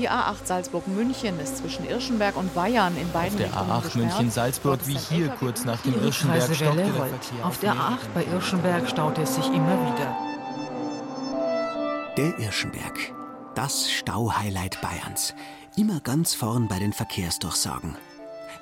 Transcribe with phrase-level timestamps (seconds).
[0.00, 4.96] Die A8 Salzburg-München ist zwischen Irschenberg und Bayern in beiden Auf der A8 München-Salzburg wie
[4.96, 7.44] hier kurz nach dem Irschenberg stockte der Verkehr.
[7.44, 10.16] Auf der A8 bei Irschenberg staute es sich immer wieder.
[12.16, 12.98] Der Irschenberg,
[13.54, 15.34] das Stauhighlight Bayerns.
[15.76, 17.94] Immer ganz vorn bei den Verkehrsdurchsagen.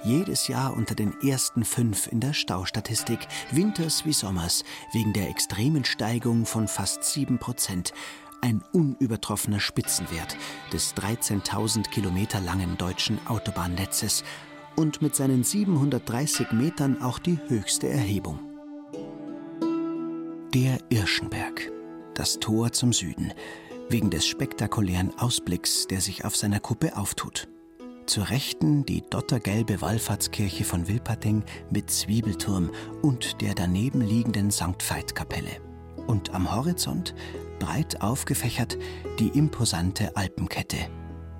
[0.02, 3.20] Jedes Jahr unter den ersten fünf in der Staustatistik,
[3.52, 7.92] winters wie sommers, wegen der extremen Steigung von fast sieben Prozent.
[8.40, 10.36] Ein unübertroffener Spitzenwert
[10.72, 14.22] des 13.000 Kilometer langen deutschen Autobahnnetzes
[14.76, 18.38] und mit seinen 730 Metern auch die höchste Erhebung.
[20.54, 21.72] Der Irschenberg,
[22.14, 23.32] das Tor zum Süden,
[23.88, 27.48] wegen des spektakulären Ausblicks, der sich auf seiner Kuppe auftut.
[28.06, 32.70] Zur Rechten die dottergelbe Wallfahrtskirche von Wilpating mit Zwiebelturm
[33.02, 34.78] und der daneben liegenden St.
[34.88, 35.60] Veit-Kapelle.
[36.06, 37.14] Und am Horizont,
[37.58, 38.78] breit aufgefächert,
[39.18, 40.76] die imposante Alpenkette.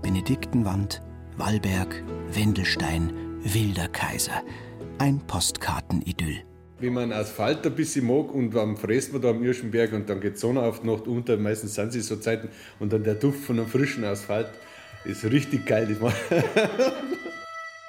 [0.03, 1.01] Benediktenwand,
[1.37, 2.03] Wallberg,
[2.33, 4.43] Wendelstein, Wilder Kaiser.
[4.99, 6.45] Ein Postkartenidyll.
[6.81, 10.21] Wenn man Asphalt ein bisschen mag und dann fräst man da am Irschenberg und dann
[10.21, 13.41] geht Sonne auf die Nacht unter, meistens sind sie so Zeiten und dann der Duft
[13.41, 14.49] von einem frischen Asphalt,
[15.05, 15.97] ist richtig geil.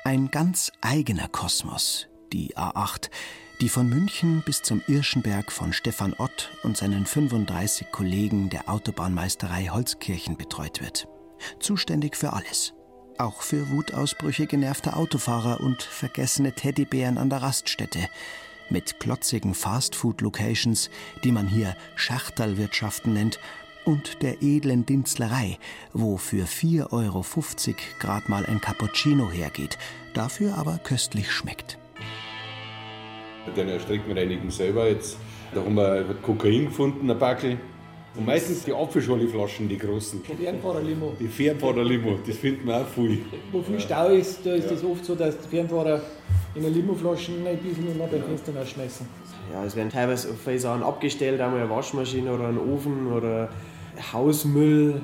[0.04, 3.10] Ein ganz eigener Kosmos, die A8,
[3.62, 9.68] die von München bis zum Irschenberg von Stefan Ott und seinen 35 Kollegen der Autobahnmeisterei
[9.68, 11.08] Holzkirchen betreut wird.
[11.60, 12.74] Zuständig für alles.
[13.18, 18.08] Auch für Wutausbrüche genervter Autofahrer und vergessene Teddybären an der Raststätte.
[18.70, 20.90] Mit klotzigen Fastfood-Locations,
[21.24, 23.40] die man hier Schachterlwirtschaften nennt
[23.84, 25.58] und der edlen Dinzlerei,
[25.92, 27.26] wo für 4,50 Euro
[28.00, 29.78] grad mal ein Cappuccino hergeht,
[30.14, 31.79] dafür aber köstlich schmeckt.
[33.56, 35.18] Dann Streckenreinigung selber jetzt.
[35.54, 37.58] Da haben wir Kokain gefunden, ein Backel.
[38.16, 40.22] Und meistens die Apfelschorleflaschen, die großen.
[40.24, 41.14] Die Fernfahrerlimo.
[41.20, 43.20] Die Fernfahrerlimo, das finden wir auch viel.
[43.52, 46.02] Wo viel Stau ist, da ist es oft so, dass die Fernfahrer
[46.56, 49.06] in der Limoflaschen ein bisschen noch beim Fenster rausschmeißen.
[49.54, 53.50] Ja, es werden teilweise viele Sachen abgestellt, einmal eine Waschmaschine oder ein Ofen oder
[54.12, 55.02] Hausmüll.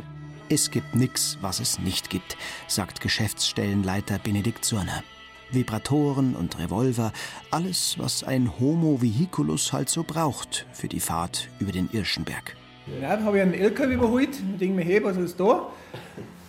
[0.49, 2.37] Es gibt nichts, was es nicht gibt,
[2.67, 5.03] sagt Geschäftsstellenleiter Benedikt Zurner.
[5.51, 7.11] Vibratoren und Revolver,
[7.51, 12.56] alles, was ein Homo vehiculus halt so braucht für die Fahrt über den Irschenberg.
[13.01, 15.69] Ja, dann habe ich einen LKW überholt, denke mir, hey, was ist da?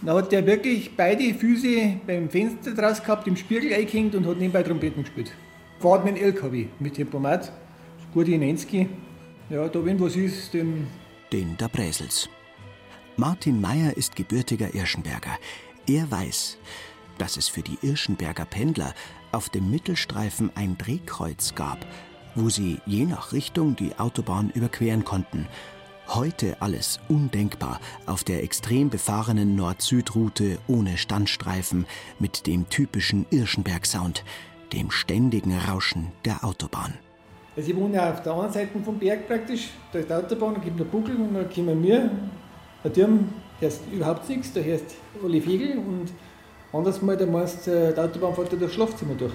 [0.02, 4.36] Dann hat der wirklich beide Füße beim Fenster draus gehabt, im Spiegel eingehängt und hat
[4.36, 5.32] nebenbei Trompeten gespielt.
[5.80, 7.52] Fahrt mit dem LKW, mit Tempomat,
[8.12, 8.86] gute 90.
[9.48, 10.86] Ja, da wenn was ist, den...
[11.32, 12.28] Den der Bräsels.
[13.16, 15.38] Martin Meyer ist gebürtiger Irschenberger.
[15.86, 16.58] Er weiß,
[17.18, 18.94] dass es für die Irschenberger Pendler
[19.32, 21.84] auf dem Mittelstreifen ein Drehkreuz gab,
[22.34, 25.46] wo sie je nach Richtung die Autobahn überqueren konnten.
[26.08, 31.86] Heute alles undenkbar auf der extrem befahrenen Nord-Süd-Route ohne Standstreifen
[32.18, 34.24] mit dem typischen Irschenberg-Sound,
[34.72, 36.94] dem ständigen Rauschen der Autobahn.
[37.56, 40.54] Also ich wohne ja auf der anderen Seite vom Berg praktisch, da ist die Autobahn,
[40.54, 42.10] da gibt es einen Buckel und dann kommen wir,
[42.84, 43.28] ein Turm,
[43.60, 44.94] da ist überhaupt nichts, da heißt
[45.24, 46.12] alle Vögel und
[46.72, 49.32] anders mal, da meinst du, die Autobahn fährt da durchs Schlafzimmer durch.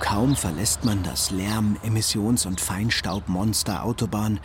[0.00, 4.38] Kaum verlässt man das Lärm-, Emissions- und Feinstaubmonster Autobahn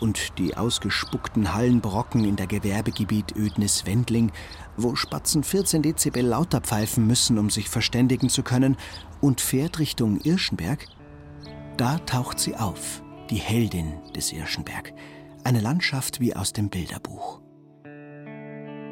[0.00, 4.32] und die ausgespuckten Hallenbrocken in der Gewerbegebiet Ödnis-Wendling,
[4.76, 8.76] wo Spatzen 14 Dezibel lauter pfeifen müssen, um sich verständigen zu können,
[9.20, 10.86] und fährt Richtung Irschenberg,
[11.76, 14.92] da taucht sie auf, die Heldin des Irschenberg,
[15.44, 17.43] eine Landschaft wie aus dem Bilderbuch.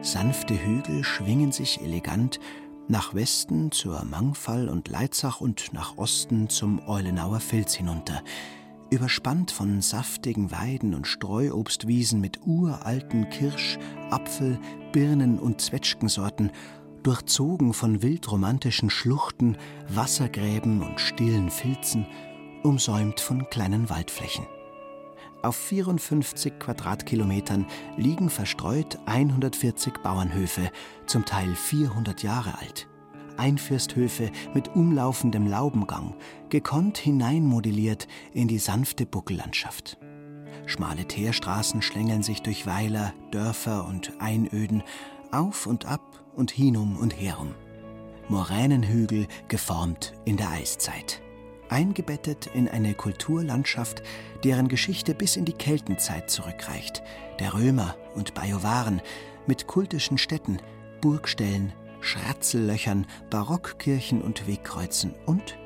[0.02, 2.40] Sanfte Hügel schwingen sich elegant
[2.88, 8.20] nach Westen zur Mangfall und Leitzach und nach Osten zum Eulenauer Fels hinunter,
[8.90, 13.78] überspannt von saftigen Weiden und Streuobstwiesen mit uralten Kirsch-,
[14.10, 14.58] Apfel-,
[14.90, 16.50] Birnen- und Zwetschgensorten,
[17.04, 19.56] durchzogen von wildromantischen Schluchten,
[19.88, 22.06] Wassergräben und stillen Filzen,
[22.64, 24.46] umsäumt von kleinen Waldflächen.
[25.42, 27.66] Auf 54 Quadratkilometern
[27.96, 30.70] liegen verstreut 140 Bauernhöfe,
[31.06, 32.88] zum Teil 400 Jahre alt.
[33.36, 36.14] Einfürsthöfe mit umlaufendem Laubengang,
[36.48, 39.98] gekonnt hineinmodelliert in die sanfte Buckellandschaft.
[40.66, 44.84] Schmale Teerstraßen schlängeln sich durch Weiler, Dörfer und Einöden,
[45.32, 47.54] auf und ab und hinum und herum.
[48.28, 51.21] Moränenhügel geformt in der Eiszeit
[51.72, 54.02] eingebettet in eine Kulturlandschaft,
[54.44, 57.02] deren Geschichte bis in die Keltenzeit zurückreicht,
[57.40, 59.00] der Römer und Bajuwaren,
[59.46, 60.58] mit kultischen Städten,
[61.00, 65.56] Burgstellen, Schratzellöchern, Barockkirchen und Wegkreuzen und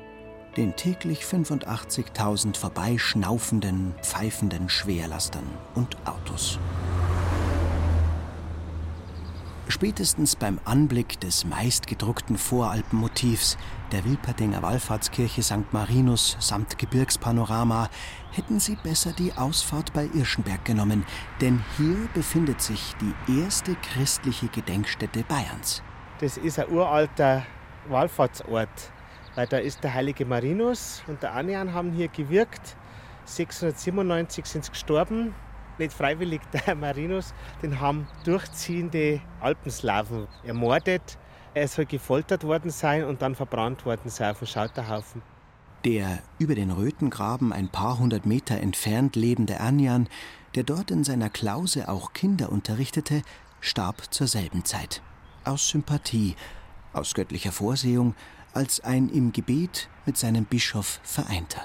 [0.55, 5.45] den täglich 85.000 vorbeischnaufenden, pfeifenden Schwerlastern
[5.75, 6.57] und Autos.
[9.69, 13.57] Spätestens beim Anblick des meistgedruckten Voralpenmotivs
[13.91, 15.73] der Wilperdinger Wallfahrtskirche St.
[15.73, 17.89] Marinus samt Gebirgspanorama
[18.31, 21.05] hätten sie besser die Ausfahrt bei Irschenberg genommen,
[21.41, 25.83] denn hier befindet sich die erste christliche Gedenkstätte Bayerns.
[26.21, 27.45] Das ist ein uralter
[27.89, 28.69] Wallfahrtsort,
[29.35, 32.77] weil da ist der heilige Marinus und der Anian haben hier gewirkt.
[33.25, 35.35] 697 sind sie gestorben
[35.79, 41.17] nicht freiwillig der Marinus, den haben durchziehende Alpenslaven ermordet.
[41.53, 45.21] Er soll gefoltert worden sein und dann verbrannt worden sein auf dem Schauterhaufen.
[45.85, 50.07] Der über den Rötengraben ein paar hundert Meter entfernt lebende Ernjan,
[50.55, 53.21] der dort in seiner Klause auch Kinder unterrichtete,
[53.59, 55.01] starb zur selben Zeit.
[55.43, 56.35] Aus Sympathie,
[56.93, 58.15] aus göttlicher Vorsehung,
[58.53, 61.61] als ein im Gebet mit seinem Bischof Vereinter.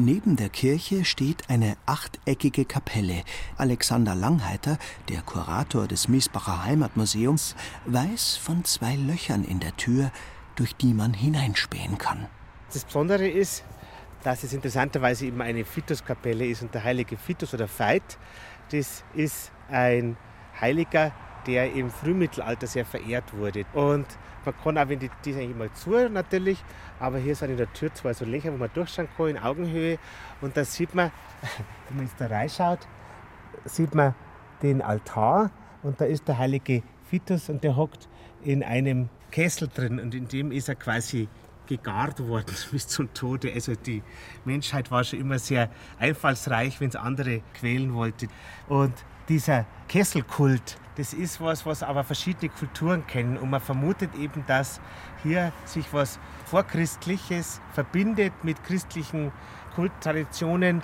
[0.00, 3.24] Neben der Kirche steht eine achteckige Kapelle.
[3.56, 4.78] Alexander Langheiter,
[5.08, 10.12] der Kurator des Miesbacher Heimatmuseums, weiß von zwei Löchern in der Tür,
[10.54, 12.28] durch die man hineinspähen kann.
[12.72, 13.64] Das Besondere ist,
[14.22, 18.18] dass es interessanterweise eben eine Fituskapelle ist und der heilige Fitus oder Veit,
[18.70, 20.16] das ist ein
[20.60, 21.10] Heiliger,
[21.48, 23.64] der im Frühmittelalter sehr verehrt wurde.
[23.72, 24.06] Und
[24.44, 26.62] man kann auch, wenn die, die eigentlich mal zu natürlich,
[27.00, 29.98] aber hier sind in der Tür zwei so Löcher, wo man durchschauen kann in Augenhöhe.
[30.40, 31.10] Und da sieht man,
[31.88, 32.86] wenn man jetzt da reinschaut,
[33.64, 34.14] sieht man
[34.62, 35.50] den Altar
[35.82, 38.08] und da ist der heilige Vitus und der hockt
[38.42, 41.28] in einem Kessel drin und in dem ist er quasi
[41.66, 43.52] gegart worden bis zum Tode.
[43.52, 44.02] Also die
[44.44, 48.26] Menschheit war schon immer sehr einfallsreich, wenn es andere quälen wollte.
[48.68, 48.94] Und
[49.28, 53.36] dieser Kesselkult, das ist was, was aber verschiedene Kulturen kennen.
[53.36, 54.80] Und man vermutet eben, dass
[55.22, 59.30] hier sich was Vorchristliches verbindet mit christlichen
[59.76, 60.82] Kulttraditionen.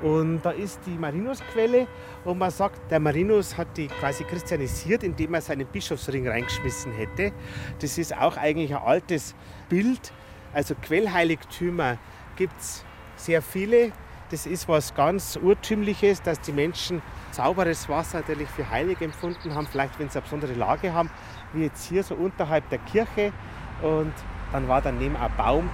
[0.00, 1.86] Und da ist die Marinusquelle
[2.24, 7.32] und man sagt, der Marinus hat die quasi christianisiert, indem er seinen Bischofsring reingeschmissen hätte.
[7.80, 9.34] Das ist auch eigentlich ein altes
[9.68, 10.12] Bild.
[10.52, 11.98] Also Quellheiligtümer
[12.36, 12.84] gibt es
[13.16, 13.92] sehr viele.
[14.34, 19.68] Das ist was ganz Urtümliches, dass die Menschen sauberes Wasser natürlich für heilig empfunden haben,
[19.68, 21.08] vielleicht wenn sie eine besondere Lage haben,
[21.52, 23.32] wie jetzt hier so unterhalb der Kirche.
[23.80, 24.12] Und
[24.50, 25.70] dann war daneben ein Baum.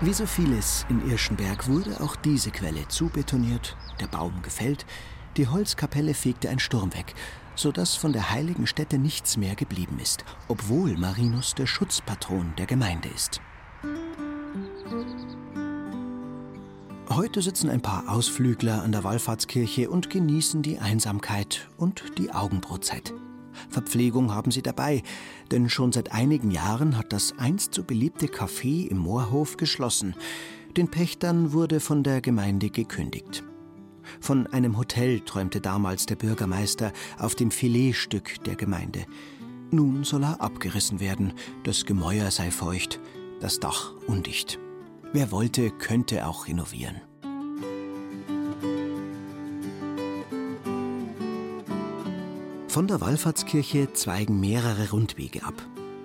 [0.00, 4.84] Wie so vieles in Irschenberg wurde auch diese Quelle zubetoniert, der Baum gefällt,
[5.36, 7.14] die Holzkapelle fegte ein Sturm weg,
[7.54, 13.10] sodass von der heiligen Stätte nichts mehr geblieben ist, obwohl Marinus der Schutzpatron der Gemeinde
[13.10, 13.40] ist.
[17.12, 23.12] Heute sitzen ein paar Ausflügler an der Wallfahrtskirche und genießen die Einsamkeit und die Augenbrotzeit.
[23.68, 25.02] Verpflegung haben sie dabei,
[25.50, 30.14] denn schon seit einigen Jahren hat das einst so beliebte Café im Moorhof geschlossen.
[30.76, 33.42] Den Pächtern wurde von der Gemeinde gekündigt.
[34.20, 39.04] Von einem Hotel träumte damals der Bürgermeister auf dem Filetstück der Gemeinde.
[39.72, 41.32] Nun soll er abgerissen werden,
[41.64, 43.00] das Gemäuer sei feucht,
[43.40, 44.60] das Dach undicht.
[45.12, 47.00] Wer wollte, könnte auch renovieren.
[52.68, 55.54] Von der Wallfahrtskirche zweigen mehrere Rundwege ab.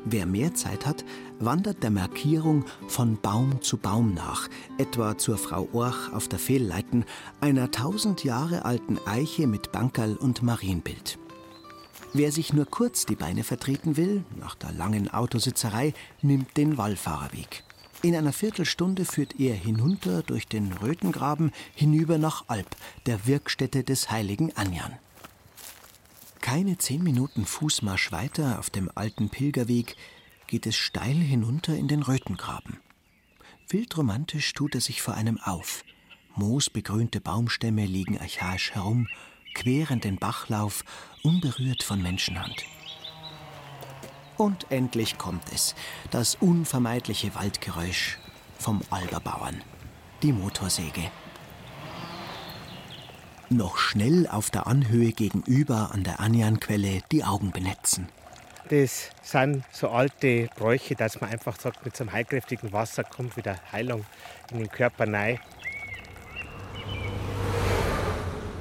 [0.06, 1.06] Wer mehr Zeit hat,
[1.40, 4.50] wandert der Markierung von Baum zu Baum nach,
[4.80, 7.06] etwa zur Frau Orch auf der Fehlleiten,
[7.42, 11.20] einer tausend Jahre alten Eiche mit Bankerl und Marienbild.
[12.14, 15.94] Wer sich nur kurz die Beine vertreten will, nach der langen Autositzerei,
[16.24, 17.64] nimmt den Wallfahrerweg.
[18.06, 22.68] In einer Viertelstunde führt er hinunter durch den Rötengraben hinüber nach Alp,
[23.08, 24.94] der Wirkstätte des heiligen Anjan.
[26.40, 29.96] Keine zehn Minuten Fußmarsch weiter auf dem alten Pilgerweg
[30.46, 32.78] geht es steil hinunter in den Rötengraben.
[33.70, 35.84] Wildromantisch tut er sich vor einem auf.
[36.36, 39.08] Moosbegrünte Baumstämme liegen archaisch herum,
[39.56, 40.84] queren den Bachlauf,
[41.24, 42.66] unberührt von Menschenhand.
[44.38, 45.76] Und endlich kommt es,
[46.12, 48.18] das unvermeidliche Waldgeräusch
[48.58, 49.62] vom Alberbauern,
[50.24, 51.10] die Motorsäge.
[53.50, 58.10] Noch schnell auf der Anhöhe gegenüber an der Anjanquelle die Augen benetzen.
[58.70, 63.38] Das sind so alte Bräuche, dass man einfach sagt, mit so einem heilkräftigen Wasser kommt
[63.38, 64.04] wieder Heilung
[64.52, 65.40] in den Körper rein.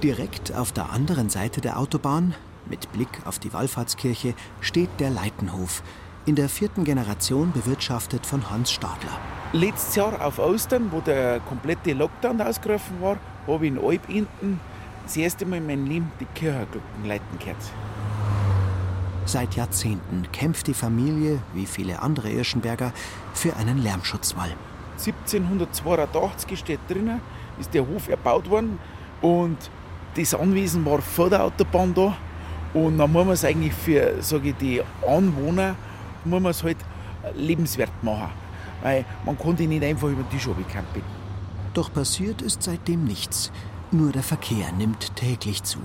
[0.02, 2.34] Direkt auf der anderen Seite der Autobahn
[2.68, 5.82] mit Blick auf die Wallfahrtskirche steht der Leitenhof,
[6.26, 9.18] in der vierten Generation bewirtschaftet von Hans Stadler.
[9.52, 14.60] Letztes Jahr auf Ostern, wo der komplette Lockdown ausgerufen war, habe ich in Alp hinten
[15.04, 17.56] das erste Mal in meinem Leben die Kirchenglocken leiten gehört.
[19.26, 22.92] Seit Jahrzehnten kämpft die Familie, wie viele andere Irschenberger,
[23.32, 24.54] für einen Lärmschutzwall.
[24.98, 27.20] 1782 steht drinnen,
[27.58, 28.78] ist der Hof erbaut worden
[29.22, 29.58] und
[30.16, 32.16] das Anwesen war vor der Autobahn da
[32.74, 35.76] Und dann muss man es eigentlich für ich, die Anwohner
[36.24, 36.78] muss man es halt
[37.34, 38.30] lebenswert machen.
[38.82, 41.02] Weil man konnte nicht einfach über den Tisch campen.
[41.72, 43.50] Doch passiert ist seitdem nichts.
[43.90, 45.78] Nur der Verkehr nimmt täglich zu.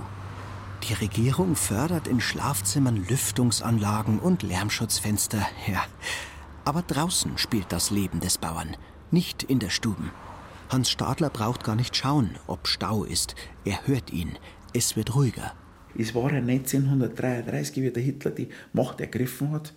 [0.88, 5.84] Die Regierung fördert in Schlafzimmern Lüftungsanlagen und Lärmschutzfenster, ja.
[6.66, 8.78] Aber draußen spielt das Leben des Bauern,
[9.12, 10.12] nicht in der Stuben.
[10.70, 13.36] Hans Stadler braucht gar nicht schauen, ob Stau ist.
[13.66, 14.38] Er hört ihn.
[14.74, 15.54] Es wird ruhiger.
[15.98, 19.74] Es war 1933, wie der Hitler die Macht ergriffen hat.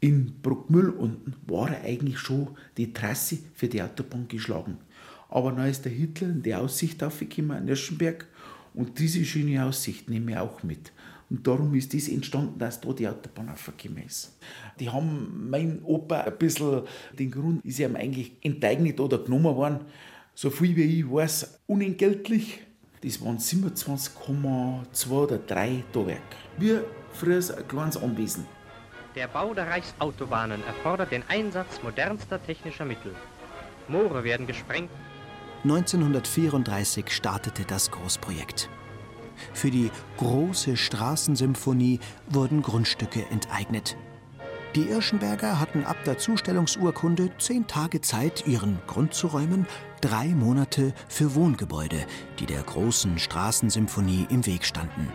[0.00, 4.78] In Bruckmühl unten war eigentlich schon die Trasse für die Autobahn geschlagen.
[5.28, 8.26] Aber dann ist der Hitler in die Aussicht aufgekommen in Nürnberg
[8.74, 10.92] und diese schöne Aussicht nehme ich auch mit.
[11.30, 14.36] Und darum ist das entstanden, dass da die Autobahn aufgekommen ist.
[14.78, 16.82] Die haben mein Opa ein bisschen,
[17.18, 19.80] den Grund ist ihm eigentlich enteignet oder genommen worden.
[20.34, 22.60] So viel wie ich weiß, unentgeltlich.
[23.02, 26.20] Das waren 27,2 oder 3 Tauwerk.
[26.56, 26.78] Wie
[27.12, 28.46] früher ein kleines Anwesen.
[29.16, 33.14] Der Bau der Reichsautobahnen erfordert den Einsatz modernster technischer Mittel.
[33.88, 34.90] Moore werden gesprengt.
[35.64, 38.68] 1934 startete das Großprojekt.
[39.52, 43.96] Für die große Straßensymphonie wurden Grundstücke enteignet.
[44.74, 49.66] Die Irschenberger hatten ab der Zustellungsurkunde zehn Tage Zeit, ihren Grund zu räumen,
[50.00, 52.06] drei Monate für Wohngebäude,
[52.38, 55.12] die der großen Straßensymphonie im Weg standen.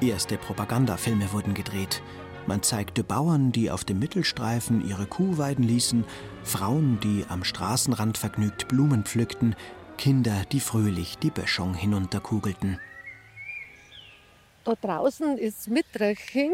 [0.00, 2.02] Erste Propagandafilme wurden gedreht.
[2.46, 6.04] Man zeigte Bauern, die auf dem Mittelstreifen ihre Kuh weiden ließen,
[6.44, 9.56] Frauen, die am Straßenrand vergnügt Blumen pflückten,
[9.96, 12.78] Kinder, die fröhlich die Böschung hinunterkugelten.
[14.64, 16.52] Da draußen ist Mittreching,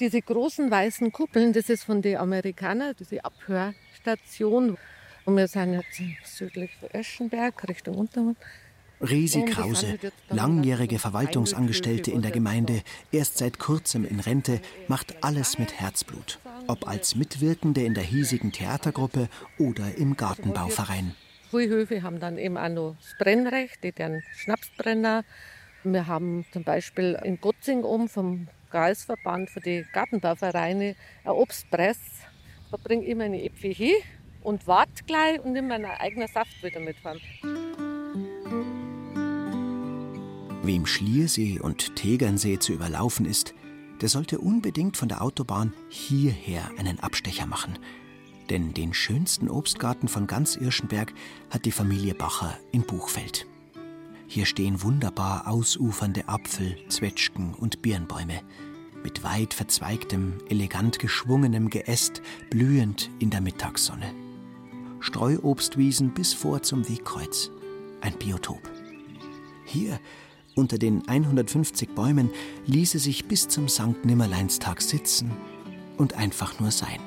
[0.00, 4.76] diese großen weißen Kuppeln, das ist von den Amerikanern, diese Abhörstation.
[5.26, 8.38] Und wir sind jetzt südlich von Eschenberg, Richtung Untermund.
[9.02, 15.80] Resi Krause, langjährige Verwaltungsangestellte in der Gemeinde, erst seit kurzem in Rente, macht alles mit
[15.80, 16.38] Herzblut.
[16.66, 19.28] Ob als Mitwirkende in der hiesigen Theatergruppe
[19.58, 21.14] oder im Gartenbauverein.
[21.50, 25.24] Viele Höfe haben dann eben auch noch das Brennrecht, die dann Schnapsbrenner.
[25.82, 31.98] Wir haben zum Beispiel in Gotzing oben vom Kreisverband für die Gartenbauvereine ein Obstpress.
[32.70, 33.96] Da bringe ich meine Äpfel hin
[34.42, 37.20] und warte gleich und nehme meinen eigenen Saft wieder mitfahren.
[40.62, 43.54] Wem Schliersee und Tegernsee zu überlaufen ist,
[44.00, 47.78] der sollte unbedingt von der Autobahn hierher einen Abstecher machen.
[48.50, 51.12] Denn den schönsten Obstgarten von ganz Irschenberg
[51.50, 53.46] hat die Familie Bacher in Buchfeld.
[54.32, 58.42] Hier stehen wunderbar ausufernde Apfel, Zwetschgen und Birnbäume.
[59.02, 64.14] Mit weit verzweigtem, elegant geschwungenem Geäst, blühend in der Mittagssonne.
[65.00, 67.50] Streuobstwiesen bis vor zum Wegkreuz.
[68.02, 68.62] Ein Biotop.
[69.64, 69.98] Hier
[70.54, 72.30] unter den 150 Bäumen
[72.66, 75.32] ließe sich bis zum Sankt Nimmerleinstag sitzen
[75.98, 77.00] und einfach nur sein.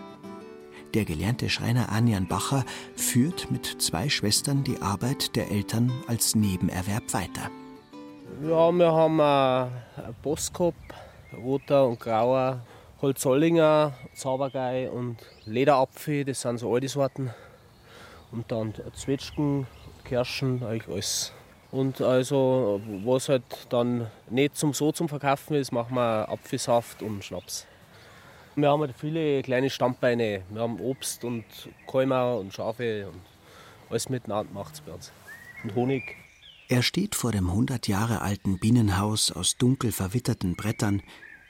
[0.94, 2.64] Der gelernte Schreiner Anjan Bacher
[2.96, 7.50] führt mit zwei Schwestern die Arbeit der Eltern als Nebenerwerb weiter.
[8.44, 9.72] Ja, wir haben einen
[10.22, 10.76] Boskop,
[11.36, 12.62] roter und grauer,
[13.02, 17.32] Holzollinger, Zaubergei und Lederapfel, das sind so alte Sorten.
[18.32, 19.68] Und dann Zwetschgen,
[20.04, 21.34] Kirschen, eigentlich alles
[21.74, 27.26] und also, was halt dann nicht zum so zum Verkaufen ist, machen wir Apfelsaft und
[27.26, 27.66] Schnaps.
[28.56, 30.44] Wir haben halt viele kleine Stammbeine.
[30.50, 31.44] Wir haben Obst und
[31.90, 33.20] Kälmer und Schafe und
[33.90, 35.12] alles miteinander macht es bei uns.
[35.64, 36.04] Und Honig.
[36.70, 41.02] Er steht vor dem 100 Jahre alten Bienenhaus aus dunkel verwitterten Brettern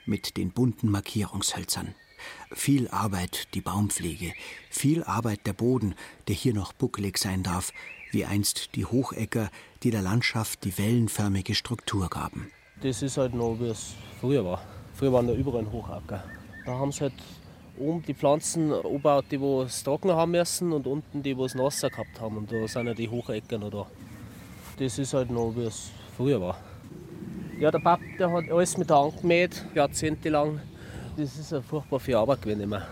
[0.06, 1.94] mit den bunten Markierungshölzern.
[2.52, 4.32] Viel Arbeit die Baumpflege,
[4.70, 5.94] viel Arbeit der Boden,
[6.26, 7.72] der hier noch buckelig sein darf,
[8.12, 9.50] wie einst die Hochecker,
[9.82, 12.50] die der Landschaft die wellenförmige Struktur gaben.
[12.80, 14.62] Das ist halt noch, wie es früher war.
[14.94, 16.24] Früher waren da überall Hochacker.
[16.64, 17.14] Da haben sie halt
[17.78, 21.90] oben die Pflanzen angebaut, die es trocken haben müssen und unten die, die es nasser
[21.90, 22.38] gehabt haben.
[22.38, 23.86] Und da sind ja die Hochecker noch da.
[24.78, 26.58] Das ist halt noch, wie es früher war.
[27.58, 30.60] Ja, der Papa der hat alles mit der Hand gemäht, jahrzehntelang.
[31.16, 32.82] Das ist ja furchtbar viel Arbeit gewesen immer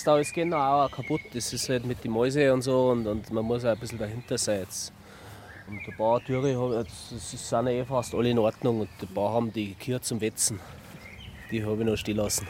[0.00, 1.20] jetzt da ist genau auch kaputt.
[1.34, 3.98] Das ist halt mit den Mäuse und so und, und man muss auch ein bisschen
[3.98, 4.92] dahinter sein jetzt.
[5.68, 9.52] Und ein paar Türe sind ja eh fast alle in Ordnung und ein paar haben
[9.52, 10.58] die Kühe zum Wetzen.
[11.50, 12.46] Die habe ich noch stehen lassen.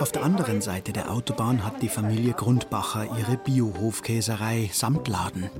[0.00, 5.50] Auf der anderen Seite der Autobahn hat die Familie Grundbacher ihre Biohofkäserei samt Laden.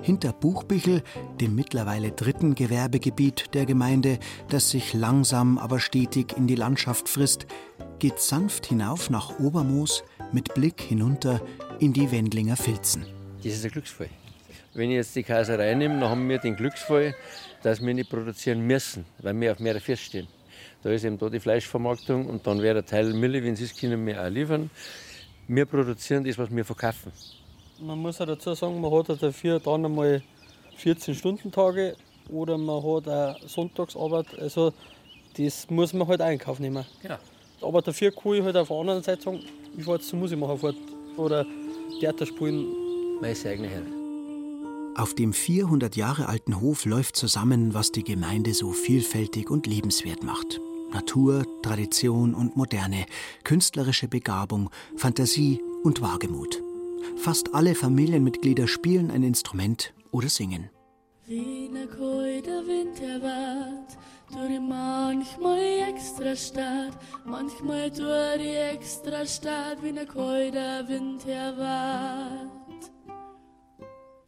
[0.00, 1.02] Hinter Buchbichel,
[1.40, 4.18] dem mittlerweile dritten Gewerbegebiet der Gemeinde,
[4.48, 7.46] das sich langsam aber stetig in die Landschaft frisst,
[7.98, 11.40] geht sanft hinauf nach Obermoos mit Blick hinunter
[11.78, 13.04] in die Wendlinger Filzen.
[13.42, 14.08] Das ist ein Glücksfall.
[14.74, 17.14] Wenn ich jetzt die Kaiserei nehme, dann haben wir den Glücksfall,
[17.62, 20.26] dass wir nicht produzieren müssen, weil wir auf mehrere feststehen.
[20.82, 23.76] Da ist eben da die Fleischvermarktung und dann wäre der Teil Mille, wenn sie es
[23.78, 24.70] können, wir auch liefern.
[25.46, 27.12] Wir produzieren das, was wir verkaufen.
[27.80, 30.22] Man muss auch dazu sagen, man hat dafür dann einmal
[30.82, 31.96] 14-Stunden-Tage
[32.30, 34.38] oder man hat auch Sonntagsarbeit.
[34.38, 34.72] Also
[35.36, 36.84] das muss man halt einkaufen nehmen.
[37.02, 37.18] Genau.
[37.60, 39.40] Aber dafür kann ich halt auf der anderen Seite sagen,
[39.76, 40.76] ich fahre jetzt zur Musik machen fort
[41.16, 41.44] oder
[42.00, 42.66] Theater spielen.
[43.20, 44.01] Meine eigene Herr.
[44.94, 50.22] Auf dem 400 Jahre alten Hof läuft zusammen, was die Gemeinde so vielfältig und lebenswert
[50.22, 50.60] macht.
[50.92, 53.06] Natur, Tradition und Moderne,
[53.42, 56.62] künstlerische Begabung, Fantasie und Wagemut.
[57.16, 60.68] Fast alle Familienmitglieder spielen ein Instrument oder singen.
[61.24, 63.96] Wie ne der Wind erwart,
[64.30, 66.92] durch manchmal extra stark,
[67.24, 72.61] manchmal durch die extra stark, wie ne der Wind erwart.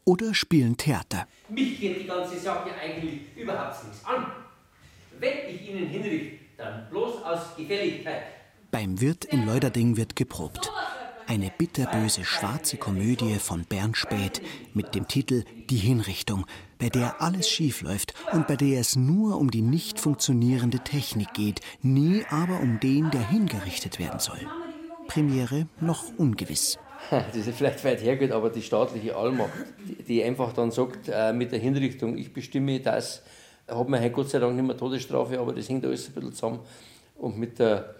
[0.05, 1.27] Oder spielen Theater.
[1.49, 4.27] Mich geht die ganze Sache eigentlich überhaupt nichts an.
[5.19, 8.23] Wenn ich Ihnen hinrichte, dann bloß aus Gefälligkeit.
[8.69, 10.71] Beim Wirt in Leuderding wird geprobt.
[11.27, 14.43] Eine bitterböse schwarze Komödie von Bernd Späth
[14.75, 16.45] mit dem Titel Die Hinrichtung,
[16.77, 21.33] bei der alles schief läuft und bei der es nur um die nicht funktionierende Technik
[21.33, 24.39] geht, nie aber um den, der hingerichtet werden soll.
[25.07, 26.77] Premiere noch ungewiss.
[27.11, 29.51] Das ist vielleicht weit hergeht, aber die staatliche Allmacht,
[30.07, 33.21] die einfach dann sagt, äh, mit der Hinrichtung, ich bestimme das,
[33.67, 36.59] hat man Gott sei Dank nicht mehr Todesstrafe, aber das hängt alles ein bisschen zusammen.
[37.15, 37.95] Und mit der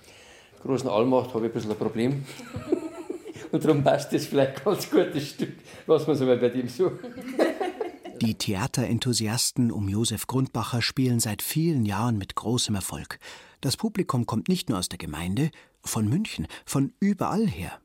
[0.62, 2.26] großen Allmacht habe ich ein bisschen ein Problem.
[3.52, 5.54] Und darum passt das vielleicht ganz gut, das Stück,
[5.86, 6.92] was man so bei dem so.
[8.22, 13.20] Die Theaterenthusiasten um Josef Grundbacher spielen seit vielen Jahren mit großem Erfolg.
[13.62, 15.52] Das Publikum kommt nicht nur aus der Gemeinde,
[15.84, 17.80] von München, von überall her.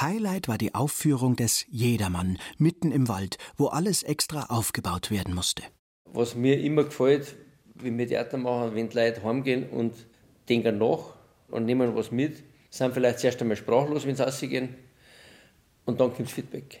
[0.00, 5.62] Highlight war die Aufführung des Jedermann mitten im Wald, wo alles extra aufgebaut werden musste.
[6.04, 7.36] Was mir immer gefällt,
[7.74, 9.94] wenn wir Theater machen, wenn die Leute heimgehen und
[10.48, 11.14] denken nach
[11.48, 14.74] und nehmen was mit, sind vielleicht zuerst einmal sprachlos, wenn sie rausgehen
[15.84, 16.80] und dann kommt Feedback.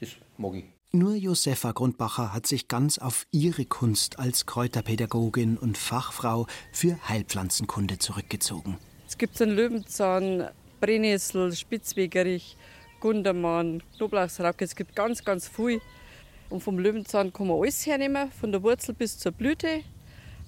[0.00, 0.64] Das mag ich.
[0.94, 7.98] Nur Josefa Grundbacher hat sich ganz auf ihre Kunst als Kräuterpädagogin und Fachfrau für Heilpflanzenkunde
[7.98, 8.76] zurückgezogen.
[9.08, 10.48] Es gibt einen Löwenzahn,
[10.82, 12.56] Brennnessel, Spitzwegerich,
[12.98, 14.64] Gundermann, Knoblauchsrauke.
[14.64, 15.80] Es gibt ganz, ganz viel.
[16.50, 19.84] Und vom Löwenzahn kann man alles hernehmen, von der Wurzel bis zur Blüte.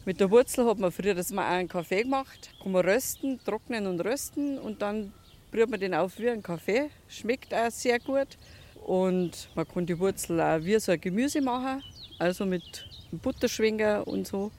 [0.04, 2.50] Mit der Wurzel hat man früher das mal einen Kaffee gemacht.
[2.60, 5.12] Kann man rösten, trocknen und rösten und dann
[5.52, 6.90] brüht man den auf wie ein Kaffee.
[7.06, 8.36] Schmeckt auch sehr gut.
[8.84, 11.80] Und man kann die Wurzel auch wie so ein Gemüse machen,
[12.18, 14.50] also mit Butterschwinger und so.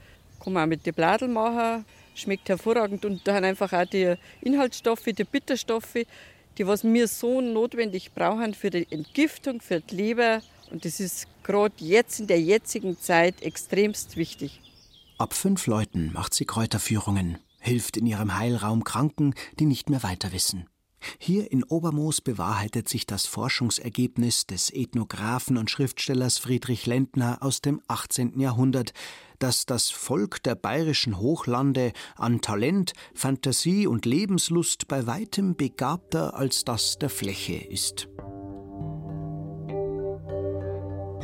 [0.41, 1.83] Kann man auch mit den Bladeln machen.
[2.15, 6.05] Schmeckt hervorragend und da haben einfach auch die Inhaltsstoffe, die Bitterstoffe,
[6.57, 10.41] die was wir so notwendig brauchen für die Entgiftung, für die Leber.
[10.71, 14.61] Und das ist gerade jetzt in der jetzigen Zeit extremst wichtig.
[15.17, 20.31] Ab fünf Leuten macht sie Kräuterführungen, hilft in ihrem Heilraum Kranken, die nicht mehr weiter
[20.31, 20.67] wissen.
[21.17, 27.81] Hier in Obermoos bewahrheitet sich das Forschungsergebnis des Ethnographen und Schriftstellers Friedrich Lentner aus dem
[27.87, 28.39] 18.
[28.39, 28.93] Jahrhundert,
[29.39, 36.63] dass das Volk der bayerischen Hochlande an Talent, Fantasie und Lebenslust bei weitem begabter als
[36.63, 38.07] das der Fläche ist.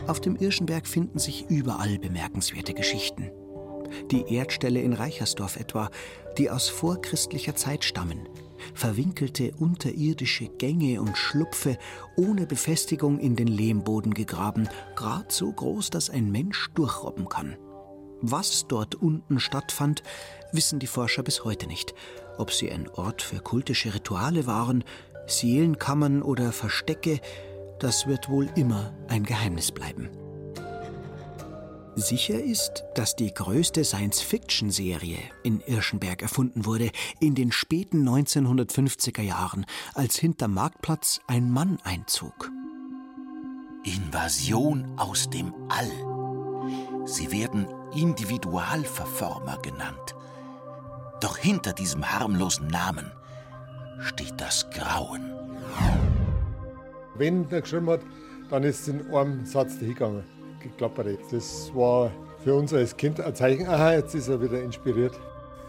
[0.08, 3.32] Auf dem Irschenberg finden sich überall bemerkenswerte Geschichten.
[4.10, 5.90] Die Erdstelle in Reichersdorf etwa,
[6.38, 8.28] die aus vorchristlicher Zeit stammen,
[8.74, 11.78] verwinkelte unterirdische Gänge und Schlupfe
[12.16, 17.58] ohne Befestigung in den Lehmboden gegraben, grad so groß, dass ein Mensch durchrobben kann.
[18.22, 20.04] Was dort unten stattfand,
[20.52, 21.96] wissen die Forscher bis heute nicht.
[22.38, 24.84] Ob sie ein Ort für kultische Rituale waren,
[25.26, 27.20] Seelenkammern oder Verstecke,
[27.80, 30.10] das wird wohl immer ein Geheimnis bleiben.
[31.96, 39.66] Sicher ist, dass die größte Science-Fiction-Serie in Irschenberg erfunden wurde, in den späten 1950er Jahren,
[39.94, 42.50] als hinterm Marktplatz ein Mann einzog.
[43.84, 47.06] Invasion aus dem All.
[47.06, 50.16] Sie werden Individualverformer genannt.
[51.20, 53.12] Doch hinter diesem harmlosen Namen
[54.00, 55.34] steht das Grauen.
[57.16, 58.02] Wenn der geschrieben hat,
[58.50, 60.24] dann ist es in einem Satz dahingegangen
[60.62, 61.20] geklappert.
[61.32, 62.12] Das war
[62.44, 65.14] für uns als Kind ein Zeichen, aha, jetzt ist er wieder inspiriert.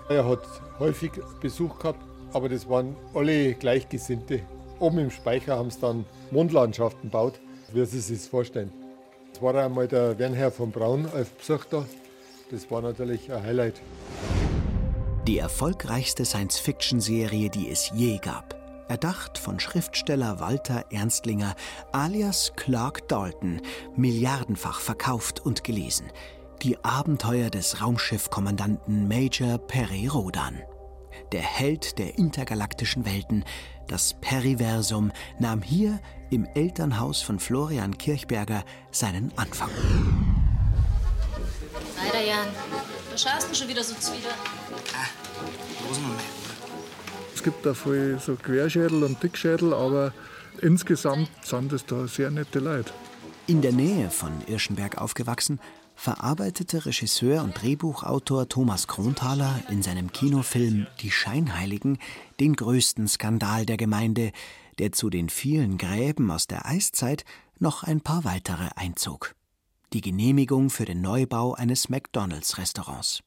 [0.09, 0.43] Er hat
[0.79, 2.01] häufig Besuch gehabt,
[2.33, 4.41] aber das waren alle Gleichgesinnte.
[4.79, 7.41] Oben im Speicher haben sie dann Mondlandschaften gebaut,
[7.73, 8.73] wie Sie sich vorstellen.
[9.33, 11.85] Es war einmal der Wernherr von Braun als Besuch da.
[12.51, 13.81] Das war natürlich ein Highlight.
[15.27, 18.62] Die erfolgreichste Science-Fiction-Serie, die es je gab.
[18.89, 21.55] Erdacht von Schriftsteller Walter Ernstlinger
[21.93, 23.61] alias Clark Dalton,
[23.97, 26.11] milliardenfach verkauft und gelesen.
[26.63, 30.61] Die Abenteuer des Raumschiffkommandanten Major Perry Rodan.
[31.33, 33.45] Der Held der intergalaktischen Welten,
[33.89, 39.71] das Periversum, nahm hier im Elternhaus von Florian Kirchberger seinen Anfang.
[41.97, 42.49] Leider, Jan.
[43.11, 44.31] Was schaust du schon wieder so zwider?
[44.95, 45.07] Ah,
[45.87, 46.17] Rosenmann,
[47.35, 50.13] es gibt da viel so Querschädel und Dickschädel, aber
[50.61, 52.93] insgesamt sind es da sehr nette Leute.
[53.47, 55.59] In der Nähe von Irschenberg aufgewachsen,
[55.95, 61.99] verarbeitete Regisseur und Drehbuchautor Thomas Kronthaler in seinem Kinofilm Die Scheinheiligen
[62.41, 64.33] den größten Skandal der Gemeinde,
[64.79, 67.25] der zu den vielen Gräben aus der Eiszeit
[67.59, 69.35] noch ein paar weitere einzog.
[69.93, 73.23] Die Genehmigung für den Neubau eines McDonalds-Restaurants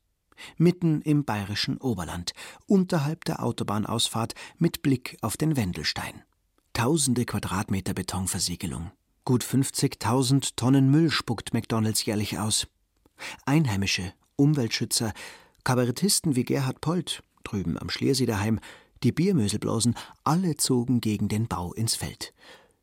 [0.58, 2.34] mitten im bayerischen Oberland,
[2.68, 6.24] unterhalb der Autobahnausfahrt mit Blick auf den Wendelstein.
[6.74, 8.92] Tausende Quadratmeter Betonversiegelung.
[9.24, 12.68] Gut 50.000 Tonnen Müll spuckt McDonalds jährlich aus.
[13.46, 15.14] Einheimische, Umweltschützer,
[15.64, 18.60] Kabarettisten wie Gerhard Polt, drüben am Schliersee daheim,
[19.04, 22.34] die Biermöselblasen, alle zogen gegen den Bau ins Feld.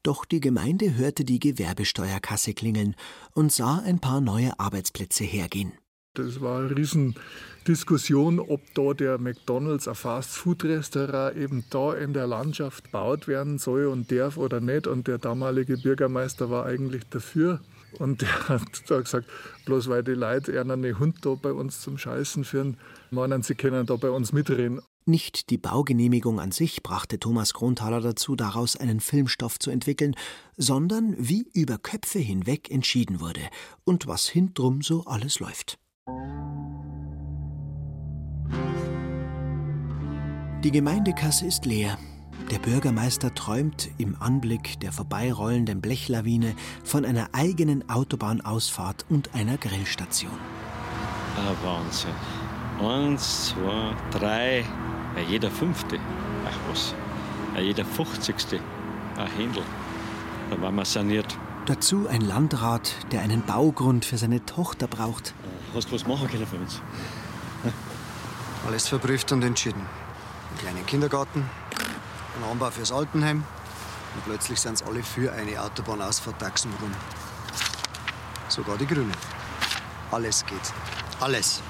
[0.03, 2.97] Doch die Gemeinde hörte die Gewerbesteuerkasse klingeln
[3.35, 5.73] und sah ein paar neue Arbeitsplätze hergehen.
[6.15, 12.93] Das war eine Riesendiskussion, ob da der McDonalds, ein Fast-Food-Restaurant, eben da in der Landschaft
[12.93, 14.87] baut werden soll und darf oder nicht.
[14.87, 17.61] Und der damalige Bürgermeister war eigentlich dafür.
[17.99, 19.27] Und der hat da gesagt,
[19.65, 22.77] bloß weil die Leute einen Hund da bei uns zum Scheißen führen,
[23.11, 24.83] meinen sie können da bei uns mitreden.
[25.07, 30.15] Nicht die Baugenehmigung an sich brachte Thomas Kronthaler dazu, daraus einen Filmstoff zu entwickeln,
[30.59, 33.41] sondern wie über Köpfe hinweg entschieden wurde
[33.85, 35.79] und was hintrum so alles läuft.
[40.63, 41.99] Die Gemeindekasse ist leer.
[42.53, 50.39] Der Bürgermeister träumt im Anblick der vorbeirollenden Blechlawine von einer eigenen Autobahnausfahrt und einer Grillstation.
[51.37, 52.13] Ah, Wahnsinn.
[52.81, 54.61] Eins, zwei, drei,
[55.17, 55.99] ja, jeder fünfte.
[56.47, 56.95] Ach was.
[57.57, 58.61] Ja, jeder fünfzigste.
[59.17, 59.65] Ein Händel.
[60.49, 61.37] Da war man saniert.
[61.67, 65.33] Dazu ein Landrat, der einen Baugrund für seine Tochter braucht.
[65.73, 66.81] Hast du was machen können für uns?
[68.67, 69.81] Alles verprüft und entschieden.
[69.81, 71.45] Einen kleinen Kindergarten,
[72.37, 73.45] ein Anbau fürs Altenheim
[74.15, 76.91] und plötzlich sind sie alle für eine Autobahnausfahrt Taxenrum.
[78.49, 79.13] Sogar die Grünen.
[80.11, 80.73] Alles geht.
[81.21, 81.63] Alles.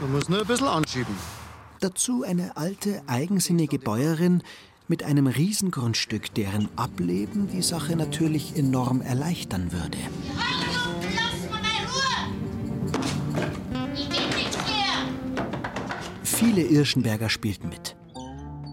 [0.00, 1.14] Man muss nur ein bisschen anschieben.
[1.80, 4.42] Dazu eine alte, eigensinnige Bäuerin
[4.90, 9.98] mit einem Riesengrundstück, deren Ableben die Sache natürlich enorm erleichtern würde.
[16.24, 17.96] Viele Irschenberger spielten mit.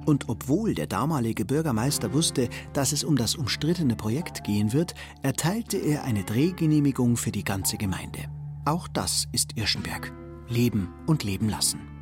[0.07, 5.77] Und obwohl der damalige Bürgermeister wusste, dass es um das umstrittene Projekt gehen wird, erteilte
[5.77, 8.21] er eine Drehgenehmigung für die ganze Gemeinde.
[8.65, 10.11] Auch das ist Irschenberg.
[10.49, 11.96] Leben und leben lassen.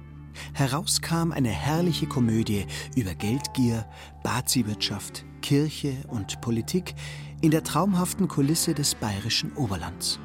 [0.53, 3.85] Heraus kam eine herrliche Komödie über Geldgier,
[4.23, 6.95] Baziwirtschaft, Kirche und Politik
[7.41, 10.19] in der traumhaften Kulisse des bayerischen Oberlands.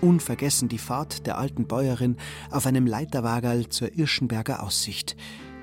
[0.00, 2.16] Unvergessen die Fahrt der alten Bäuerin
[2.50, 5.16] auf einem Leiterwagerl zur Irschenberger Aussicht.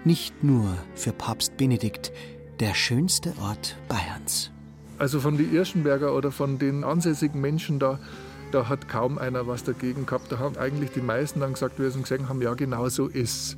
[0.03, 2.11] Nicht nur für Papst Benedikt,
[2.59, 4.51] der schönste Ort Bayerns.
[4.97, 7.99] Also von den Irschenberger oder von den ansässigen Menschen da,
[8.51, 10.31] da hat kaum einer was dagegen gehabt.
[10.31, 13.57] Da haben eigentlich die meisten dann gesagt, wie sie gesehen haben, ja genau so ist